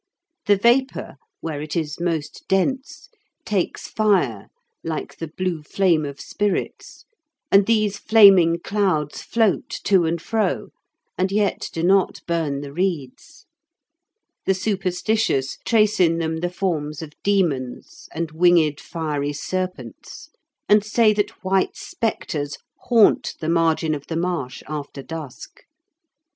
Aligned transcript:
The 0.47 0.55
vapour, 0.57 1.17
where 1.41 1.61
it 1.61 1.75
is 1.75 1.99
most 1.99 2.45
dense, 2.47 3.07
takes 3.45 3.87
fire, 3.87 4.47
like 4.83 5.17
the 5.19 5.27
blue 5.27 5.61
flame 5.61 6.05
of 6.05 6.19
spirits, 6.19 7.05
and 7.51 7.67
these 7.67 7.99
flaming 7.99 8.57
clouds 8.59 9.21
float 9.21 9.69
to 9.83 10.05
and 10.05 10.19
fro, 10.19 10.69
and 11.19 11.31
yet 11.31 11.69
do 11.71 11.83
not 11.83 12.21
burn 12.25 12.61
the 12.61 12.73
reeds. 12.73 13.45
The 14.47 14.55
superstitious 14.55 15.59
trace 15.65 15.99
in 15.99 16.17
them 16.17 16.37
the 16.37 16.49
forms 16.49 17.03
of 17.03 17.13
demons 17.23 18.09
and 18.11 18.31
winged 18.31 18.79
fiery 18.79 19.33
serpents, 19.33 20.31
and 20.67 20.83
say 20.83 21.13
that 21.13 21.43
white 21.43 21.75
spectres 21.77 22.57
haunt 22.85 23.35
the 23.39 23.49
margin 23.49 23.93
of 23.93 24.07
the 24.07 24.17
marsh 24.17 24.63
after 24.67 25.03
dusk. 25.03 25.61